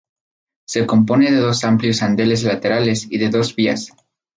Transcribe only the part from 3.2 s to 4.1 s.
dos vías.